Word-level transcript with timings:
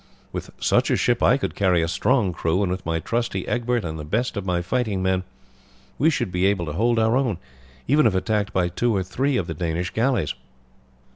With 0.31 0.49
such 0.59 0.89
a 0.89 0.95
ship 0.95 1.21
I 1.21 1.37
could 1.37 1.53
carry 1.53 1.83
a 1.83 1.87
strong 1.87 2.33
crew, 2.33 2.63
and 2.63 2.71
with 2.71 2.87
my 2.87 2.99
trusty 2.99 3.47
Egbert 3.47 3.85
and 3.85 3.99
the 3.99 4.03
best 4.03 4.35
of 4.35 4.47
my 4.47 4.63
fighting 4.63 5.03
men 5.03 5.21
we 5.99 6.09
should 6.09 6.31
be 6.31 6.47
able 6.47 6.65
to 6.65 6.73
hold 6.73 6.97
our 6.97 7.15
own, 7.15 7.37
even 7.87 8.07
if 8.07 8.15
attacked 8.15 8.51
by 8.51 8.67
two 8.67 8.95
or 8.95 9.03
three 9.03 9.37
of 9.37 9.45
the 9.45 9.53
Danish 9.53 9.91
galleys." 9.91 10.33